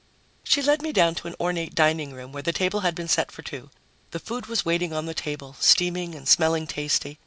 She 0.43 0.63
led 0.63 0.81
me 0.81 0.91
down 0.91 1.13
to 1.13 1.27
an 1.27 1.35
ornate 1.39 1.75
dining 1.75 2.11
room, 2.11 2.31
where 2.31 2.41
the 2.41 2.51
table 2.51 2.79
had 2.79 2.95
been 2.95 3.07
set 3.07 3.31
for 3.31 3.43
two. 3.43 3.69
The 4.09 4.19
food 4.19 4.47
was 4.47 4.65
waiting 4.65 4.93
on 4.93 5.05
the 5.05 5.13
table, 5.13 5.55
steaming 5.59 6.15
and 6.15 6.27
smelling 6.27 6.65
tasty. 6.65 7.19